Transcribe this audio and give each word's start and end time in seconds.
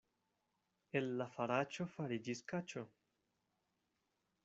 El 1.01 1.09
la 1.19 1.27
faraĉo 1.35 1.87
fariĝis 1.99 2.43
kaĉo. 2.55 2.87